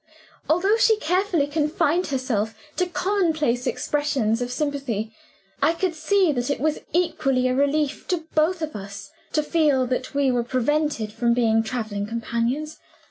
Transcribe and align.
"Although 0.49 0.77
she 0.77 0.97
carefully 0.97 1.45
confined 1.45 2.07
herself 2.07 2.55
to 2.77 2.87
commonplace 2.87 3.67
expressions 3.67 4.41
of 4.41 4.51
sympathy, 4.51 5.11
I 5.61 5.73
could 5.73 5.93
see 5.93 6.31
that 6.31 6.49
it 6.49 6.59
was 6.59 6.79
equally 6.91 7.47
a 7.47 7.53
relief 7.53 8.07
to 8.07 8.25
both 8.33 8.63
of 8.63 8.75
us 8.75 9.11
to 9.33 9.43
feel 9.43 9.85
that 9.85 10.15
we 10.15 10.31
were 10.31 10.43
prevented 10.43 11.13
from 11.13 11.35
being 11.35 11.61
traveling 11.61 12.07
companions. 12.07 12.79